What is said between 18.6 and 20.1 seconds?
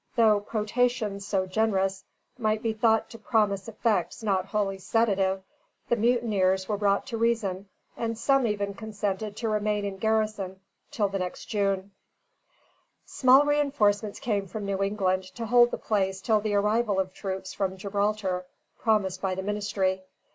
promised by the ministry.